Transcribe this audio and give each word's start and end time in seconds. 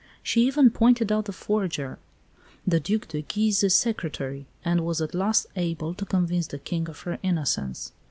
She 0.23 0.41
even 0.47 0.71
pointed 0.71 1.11
out 1.11 1.25
the 1.25 1.31
forger, 1.31 1.99
the 2.65 2.79
Duc 2.79 3.09
de 3.09 3.21
Guise's 3.21 3.75
secretary, 3.75 4.47
and 4.65 4.83
was 4.83 4.99
at 4.99 5.13
last 5.13 5.45
able 5.55 5.93
to 5.93 6.05
convince 6.07 6.47
the 6.47 6.57
King 6.57 6.89
of 6.89 7.01
her 7.01 7.19
innocence. 7.21 7.91